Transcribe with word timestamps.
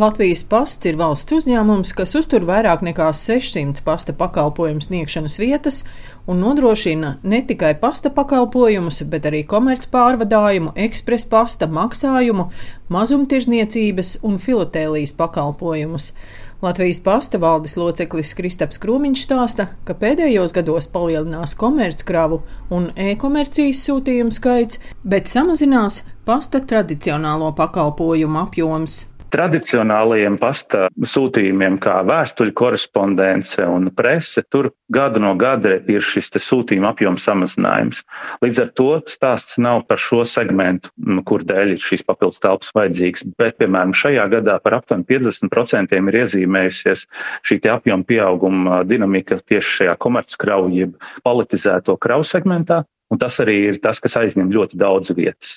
Latvijas 0.00 0.40
pasts 0.48 0.86
ir 0.88 0.96
valsts 0.96 1.34
uzņēmums, 1.36 1.90
kas 1.92 2.14
uztur 2.16 2.46
vairāk 2.48 2.80
nekā 2.86 3.10
600 3.12 3.82
pasta 3.84 4.14
pakalpojumu 4.16 4.80
sniegšanas 4.80 5.34
vietas 5.36 5.82
un 6.24 6.40
nodrošina 6.40 7.10
ne 7.20 7.40
tikai 7.44 7.74
pasta 7.82 8.08
pakalpojumus, 8.16 9.02
bet 9.12 9.28
arī 9.28 9.42
komercpārvadājumu, 9.50 10.72
ekspresa 10.86 11.28
pasta 11.34 11.68
maksājumu, 11.68 12.46
mazumtirdzniecības 12.88 14.14
un 14.24 14.40
filatēlijas 14.40 15.12
pakalpojumus. 15.20 16.14
Latvijas 16.64 17.02
pasta 17.04 17.42
valdes 17.44 17.76
loceklis 17.76 18.32
Kristaps 18.40 18.80
Krūmiņš 18.80 19.26
stāsta, 19.28 19.68
ka 19.84 19.98
pēdējos 20.00 20.56
gados 20.56 20.88
palielinās 20.88 21.52
komerckravu 21.60 22.40
un 22.72 22.88
e-komercijas 22.96 23.84
sūtījumu 23.84 24.32
skaits, 24.32 24.80
bet 25.04 25.28
samazinās 25.28 26.06
pasta 26.24 26.64
tradicionālo 26.64 27.52
pakalpojumu 27.52 28.46
apjoms 28.46 29.02
tradicionālajiem 29.30 30.36
pasta 30.40 30.88
sūtījumiem, 30.90 31.78
kā 31.82 32.00
vēstuļu 32.06 32.54
korespondence 32.56 33.64
un 33.66 33.90
prese, 33.96 34.42
tur 34.42 34.70
gadu 34.92 35.22
no 35.22 35.32
gada 35.38 35.76
ir 35.90 36.04
šis 36.04 36.32
sūtījuma 36.42 36.92
apjoms 36.92 37.26
samazinājums. 37.28 38.02
Līdz 38.44 38.62
ar 38.64 38.72
to 38.76 38.88
stāsts 39.10 39.58
nav 39.62 39.84
par 39.88 40.02
šo 40.02 40.22
segmentu, 40.28 40.92
kur 41.26 41.44
dēļ 41.46 41.74
ir 41.76 41.82
šīs 41.84 42.04
papildus 42.06 42.42
telpas 42.42 42.72
vajadzīgas, 42.76 43.26
bet, 43.40 43.58
piemēram, 43.62 43.94
šajā 43.96 44.26
gadā 44.34 44.58
par 44.62 44.80
aptuveni 44.80 45.06
50% 45.08 45.98
ir 46.00 46.20
iezīmējusies 46.22 47.06
šī 47.46 47.60
apjoma 47.70 48.06
pieauguma 48.06 48.82
dinamika 48.88 49.40
tieši 49.40 49.76
šajā 49.80 49.98
komerckrauju, 50.00 50.72
jeb 50.84 50.96
politizēto 51.26 51.96
kravu 52.00 52.26
segmentā. 52.26 52.84
Un 53.10 53.18
tas 53.18 53.40
arī 53.42 53.56
ir 53.72 53.78
tas, 53.82 53.98
kas 53.98 54.14
aizņem 54.20 54.52
ļoti 54.54 54.78
daudz 54.78 55.10
vietas. 55.18 55.56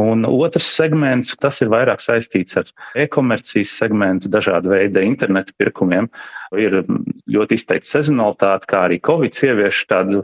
Un 0.00 0.24
otrs 0.24 0.68
segments, 0.78 1.34
tas 1.40 1.58
ir 1.60 1.68
vairāk 1.72 2.00
saistīts 2.00 2.56
ar 2.56 2.70
e-komercijas 2.96 3.74
segmentu, 3.82 4.30
dažādu 4.32 4.72
veidu 4.72 5.02
internetu 5.04 5.52
pirkumiem. 5.60 6.08
Ir 6.56 6.78
ļoti 7.32 7.58
izteikta 7.58 7.90
sezonalitāte, 7.90 8.68
kā 8.70 8.86
arī 8.86 8.96
Covid 9.04 9.36
ievieš 9.44 9.82
tādu 9.90 10.22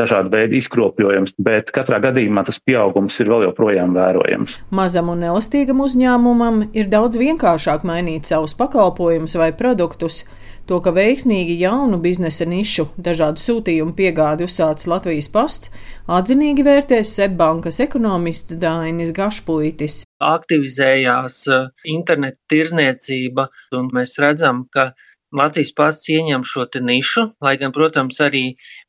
dažādu 0.00 0.32
veidu 0.32 0.56
izkropļojums, 0.60 1.36
bet 1.44 1.72
katrā 1.76 2.00
gadījumā 2.06 2.46
tas 2.48 2.60
pieaugums 2.62 3.20
ir 3.20 3.28
vēl 3.32 3.44
joprojām 3.50 3.92
vērojams. 3.96 4.56
Mazam 4.72 5.12
un 5.12 5.26
elastīgam 5.28 5.84
uzņēmumam 5.84 6.70
ir 6.72 6.88
daudz 6.92 7.20
vienkāršāk 7.20 7.84
mainīt 7.84 8.32
savus 8.32 8.56
pakalpojumus 8.56 9.36
vai 9.40 9.52
produktus. 9.56 10.22
To, 10.64 10.78
ka 10.80 10.94
veiksmīgi 10.96 11.58
jaunu 11.60 11.98
biznesa 12.00 12.46
nišu, 12.48 12.86
dažādu 12.96 13.42
sūtījumu 13.42 13.92
piegādi 13.98 14.46
uzsācis 14.48 14.88
Latvijas 14.88 15.28
pasts, 15.34 15.72
atzinīgi 16.08 16.64
vērtēs 16.64 17.12
Sebbankas 17.18 17.82
ekonomists 17.84 18.56
Dainis 18.62 19.12
Gašpuitis. 19.16 19.98
Aktivizējās 20.24 21.36
eh, 21.52 21.66
internetu 21.92 22.40
tirzniecība, 22.54 23.44
un 23.76 23.92
mēs 23.92 24.16
redzam, 24.24 24.64
ka 24.72 24.94
Latvijas 25.34 25.74
pasts 25.76 26.08
ieņem 26.14 26.44
šo 26.48 26.64
nišu, 26.88 27.26
lai 27.44 27.56
gan, 27.60 27.72
protams, 27.74 28.20
arī 28.24 28.44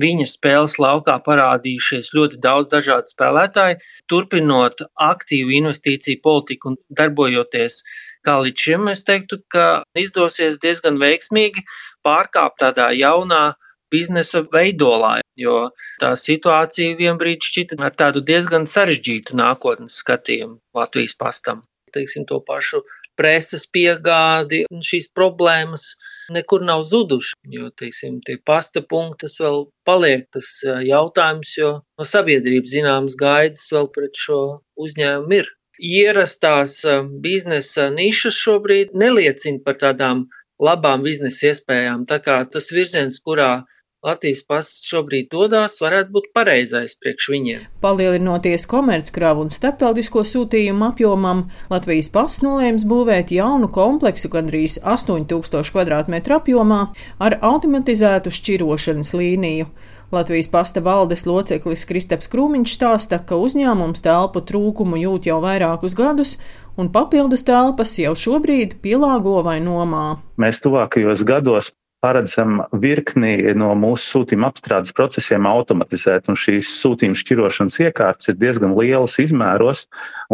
viņa 0.00 0.26
spēles 0.26 0.78
laukā 0.82 1.18
parādījušies 1.26 2.14
ļoti 2.16 2.40
daudz 2.42 2.70
dažādu 2.74 3.12
spēlētāju, 3.12 3.78
turpinot 4.10 4.86
aktīvu 5.10 5.54
investīciju 5.60 6.22
politiku 6.24 6.72
un 6.72 6.80
darbojoties 6.88 7.82
kā 8.26 8.36
līdz 8.44 8.66
šim 8.66 8.90
es 8.92 9.04
teiktu, 9.08 9.40
ka 9.52 9.82
izdosies 9.98 10.60
diezgan 10.62 11.00
veiksmīgi 11.02 11.64
pārkāpt 12.06 12.60
tādā 12.64 12.90
jaunā 12.96 13.42
biznesa 13.90 14.44
veidolā, 14.52 15.16
jo 15.38 15.70
tā 16.02 16.12
situācija 16.18 16.98
vienbrīd 17.00 17.42
šķita 17.42 17.80
ar 17.82 17.96
tādu 17.98 18.22
diezgan 18.22 18.68
sarežģītu 18.70 19.38
nākotnes 19.40 19.98
skatījumu 20.02 20.60
Latvijas 20.78 21.16
pastam. 21.18 21.64
Teiksim, 21.90 22.22
to 22.28 22.38
pašu 22.46 22.84
preses 23.18 23.66
piegādi 23.66 24.62
un 24.70 24.84
šīs 24.86 25.10
problēmas 25.16 25.90
nekur 26.30 26.62
nav 26.62 26.84
zuduši, 26.86 27.34
jo, 27.50 27.68
teiksim, 27.74 28.20
tie 28.26 28.36
pasta 28.46 28.82
punktas 28.86 29.40
vēl 29.42 29.64
paliek 29.88 30.28
tas 30.36 30.52
jautājums, 30.86 31.50
jo 31.58 31.72
no 31.82 32.06
sabiedrības 32.06 32.76
zināmas 32.76 33.18
gaidas 33.18 33.66
vēl 33.74 33.90
pret 33.96 34.22
šo 34.26 34.40
uzņēmumu 34.78 35.40
ir 35.40 35.50
ierastās 35.80 36.80
um, 36.84 37.08
biznesa 37.24 37.88
nišas 37.94 38.36
šobrīd 38.36 38.94
neliecina 38.94 39.62
par 39.64 39.80
tādām 39.80 40.28
labām 40.60 41.04
biznesa 41.06 41.50
iespējām. 41.50 42.06
Tā 42.08 42.20
kā 42.24 42.40
tas 42.52 42.68
virziens, 42.74 43.20
kurā 43.24 43.64
Latvijas 44.00 44.40
pasts 44.48 44.86
šobrīd 44.88 45.26
dodas, 45.28 45.74
varētu 45.84 46.14
būt 46.14 46.28
pareizais 46.32 46.94
priekš 46.96 47.26
viņiem. 47.34 47.64
Palielinoties 47.84 48.64
komerckrāvu 48.68 49.44
un 49.44 49.52
starptautisko 49.52 50.22
sūtījumu 50.24 50.86
apjomam, 50.86 51.42
Latvijas 51.68 52.08
pasts 52.14 52.40
nolēms 52.40 52.86
būvēt 52.88 53.34
jaunu 53.36 53.68
kompleksu 53.68 54.32
gandrīz 54.32 54.78
8000 54.80 55.68
km2 55.76 56.36
apjomā 56.38 56.80
ar 57.20 57.36
automatizētu 57.44 58.32
šķirošanas 58.32 59.12
līniju. 59.20 59.68
Latvijas 60.10 60.48
pasta 60.50 60.80
valdes 60.82 61.22
loceklis 61.22 61.84
Kristaps 61.86 62.26
Krūmiņš 62.32 62.72
stāsta, 62.74 63.20
ka 63.22 63.36
uzņēmums 63.38 64.02
telpu 64.02 64.42
trūkumu 64.42 64.98
jūt 64.98 65.28
jau 65.30 65.36
vairākus 65.44 65.94
gadus, 65.94 66.32
un 66.74 66.90
papildus 66.90 67.44
telpas 67.46 67.92
jau 67.94 68.16
šobrīd 68.18 68.80
pielāgo 68.82 69.36
vai 69.46 69.60
nomā. 69.62 70.18
Mēs 70.42 70.58
tuvākajos 70.64 71.22
gados 71.28 71.70
paredzam 72.02 72.64
virkni 72.82 73.52
no 73.54 73.70
mūsu 73.78 74.08
sūtījuma 74.16 74.50
apstrādes 74.50 74.96
procesiem 74.96 75.46
automatizēt, 75.46 76.26
un 76.32 76.38
šīs 76.42 76.72
sūtījuma 76.80 77.20
šķirošanas 77.20 77.78
iekārtas 77.84 78.32
ir 78.32 78.40
diezgan 78.40 78.74
lielas 78.74 79.14
izmēros, 79.22 79.84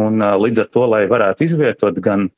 un 0.00 0.25
līdz 0.25 0.62
ar 0.65 0.70
to, 0.72 0.86
lai 0.94 1.03
varētu 1.10 1.50
izvietot 1.50 2.00
gan 2.00 2.31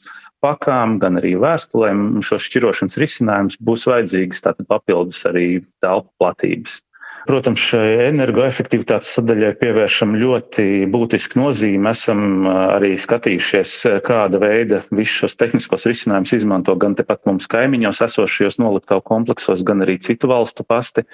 pakām, 0.43 0.98
gan 1.03 1.22
arī 1.22 1.37
vēstulēm, 1.38 2.19
šos 2.25 2.50
šķirošanas 2.50 2.98
risinājums 2.98 3.62
būs 3.62 3.87
vajadzīgs 3.91 4.43
tātad 4.43 4.66
papildus 4.71 5.22
arī 5.31 5.47
telpu 5.84 6.10
platības. 6.19 6.81
Protams, 7.28 7.61
šai 7.61 8.06
energoefektivitātes 8.06 9.11
sadaļai 9.19 9.50
pievēršam 9.61 10.15
ļoti 10.16 10.65
būtisku 10.89 11.37
nozīmi. 11.43 11.91
Esam 11.91 12.47
arī 12.49 12.94
skatījušies, 12.97 13.75
kāda 14.06 14.41
veida 14.41 14.78
visus 14.89 15.19
šos 15.27 15.37
tehniskos 15.37 15.84
risinājumus 15.91 16.33
izmanto 16.39 16.72
gan 16.81 16.97
tepat 16.97 17.28
mums 17.28 17.50
kaimiņos 17.53 18.00
esošajos 18.06 18.56
noliktavu 18.62 19.05
kompleksos, 19.12 19.61
gan 19.61 19.84
arī 19.84 19.99
citu 20.00 20.31
valstu 20.33 20.65
pasti. 20.65 21.05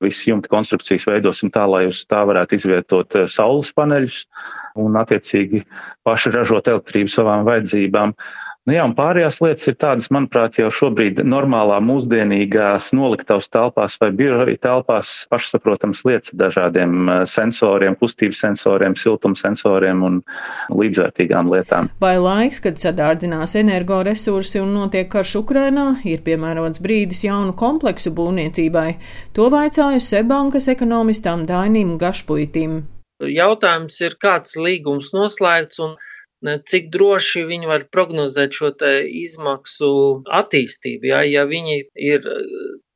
Visas 0.00 0.30
jumta 0.30 0.48
konstrukcijas 0.48 1.04
veidosim 1.10 1.52
tā, 1.52 1.66
lai 1.68 1.84
uz 1.90 2.06
tā 2.08 2.22
varētu 2.24 2.56
izvietot 2.56 3.20
saules 3.28 3.74
paneļus 3.76 4.22
un 4.80 4.96
attiecīgi 4.96 5.66
paši 6.08 6.32
ražot 6.40 6.72
elektrību 6.72 7.12
savām 7.12 7.44
vajadzībām. 7.44 8.16
Nu 8.70 8.76
jā, 8.76 8.84
un 8.86 8.92
pārējās 8.94 9.40
lietas 9.42 9.66
ir 9.66 9.74
tādas, 9.82 10.04
manuprāt, 10.14 10.60
jau 10.60 10.68
šobrīd 10.70 11.18
normālā 11.26 11.80
mūsdienīgās 11.82 12.92
noliktavas 12.94 13.48
telpās 13.50 13.96
vai 13.98 14.12
biroja 14.14 14.52
telpās 14.62 15.24
pašsaprotams 15.32 16.04
lietas 16.06 16.30
dažādiem 16.38 16.92
eh, 17.10 17.22
sensoriem, 17.26 17.96
kustības 17.98 18.44
sensoriem, 18.44 18.94
siltuma 18.94 19.34
sensoriem 19.34 20.04
un 20.06 20.20
līdzvērtīgām 20.70 21.50
lietām. 21.50 21.88
Vai 21.98 22.12
laiks, 22.22 22.62
kad 22.62 22.78
sadārdzinās 22.78 23.56
energoresursi 23.58 24.62
un 24.62 24.70
notiek 24.76 25.10
karš 25.10 25.40
Ukrainā, 25.42 25.88
ir 26.06 26.22
piemērots 26.22 26.78
brīdis 26.84 27.24
jaunu 27.26 27.56
kompleksu 27.58 28.14
būvniecībai? 28.14 28.86
To 29.34 29.50
vaicāju 29.50 29.98
Sebankas 29.98 30.70
ekonomistam 30.70 31.42
Dainim 31.50 31.96
Gašpuitim. 31.98 32.84
Jautājums 33.34 33.98
ir, 34.06 34.14
kāds 34.22 34.54
līgums 34.54 35.10
noslēgts 35.10 35.82
un 35.82 35.98
cik 36.42 36.88
droši 36.92 37.44
viņi 37.48 37.68
var 37.68 37.86
prognozēt 37.92 38.56
šo 38.56 38.72
izmaksu 39.22 39.90
attīstību. 40.40 41.10
Ja, 41.12 41.20
ja 41.26 41.44
viņi 41.48 41.82
ir 41.94 42.24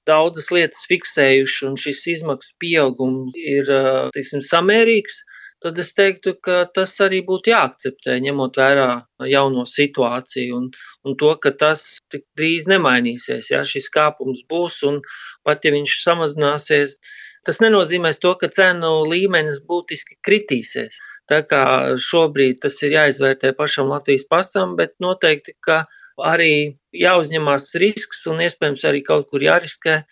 daudzas 0.08 0.50
lietas 0.52 0.84
fiksējuši 0.88 1.68
un 1.68 1.78
šis 1.80 2.02
izmaksu 2.18 2.56
pieaugums 2.60 3.36
ir, 3.40 3.70
teiksim, 4.16 4.44
samērīgs, 4.44 5.22
tad 5.64 5.78
es 5.80 5.94
teiktu, 5.96 6.34
ka 6.44 6.64
tas 6.76 6.96
arī 7.04 7.22
būtu 7.24 7.52
jāakceptē, 7.54 8.18
ņemot 8.26 8.58
vērā 8.60 8.88
jauno 9.30 9.64
situāciju 9.68 10.58
un, 10.58 10.66
un 11.08 11.16
to, 11.20 11.32
ka 11.40 11.54
tas 11.64 11.86
tik 12.12 12.26
drīz 12.38 12.68
nemainīsies. 12.68 13.48
Ja 13.52 13.62
šis 13.68 13.88
kāpums 13.94 14.44
būs 14.50 14.82
un 14.88 15.00
pat 15.44 15.64
ja 15.64 15.72
viņš 15.72 15.96
samazināsies, 16.02 16.98
tas 17.46 17.60
nenozīmēs 17.64 18.20
to, 18.22 18.34
ka 18.40 18.50
cenu 18.52 18.92
līmenis 19.10 19.60
būtiski 19.68 20.18
kritīsies. 20.26 21.00
Tā 21.30 21.40
kā 21.48 21.64
šobrīd 22.00 22.60
tas 22.64 22.76
ir 22.84 22.96
jāizvērtē 22.98 23.54
pašam 23.56 23.92
Latvijas 23.92 24.26
pasam, 24.28 24.74
bet 24.80 24.96
noteikti, 25.00 25.56
ka 25.64 25.84
arī 26.20 26.76
jāuzņemās 26.94 27.72
risks 27.82 28.26
un 28.30 28.44
iespējams 28.44 28.84
arī 28.86 29.00
kaut 29.06 29.30
kur 29.32 29.42
jāriskē, 29.42 30.02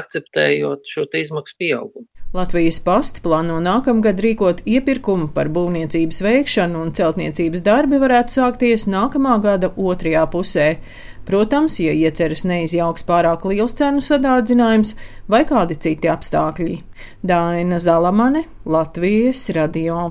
akceptējot 0.00 0.88
šo 0.88 1.06
izmaksu 1.20 1.58
pieaugumu. 1.58 2.06
Latvijas 2.30 2.78
pasts 2.86 3.22
plāno 3.24 3.56
nākamgad 3.58 4.20
rīkot 4.22 4.60
iepirkumu 4.62 5.32
par 5.34 5.48
būvniecības 5.50 6.20
veikšanu, 6.22 6.84
un 6.84 6.92
celtniecības 6.94 7.64
darbi 7.66 7.98
varētu 7.98 8.36
sākties 8.36 8.86
nākamā 8.86 9.40
gada 9.42 9.72
otrajā 9.74 10.22
pusē. 10.30 10.68
Protams, 11.30 11.76
ja 11.78 11.92
ieceras 11.94 12.40
neizjauks 12.42 13.04
pārāk 13.06 13.44
liels 13.46 13.76
cenu 13.78 14.02
sadārdzinājums 14.02 14.96
vai 15.30 15.44
kādi 15.46 15.76
citi 15.78 16.10
apstākļi. 16.10 16.80
Daina 17.22 17.78
Zalamane, 17.78 18.48
Latvijas 18.66 19.44
radio. 19.54 20.08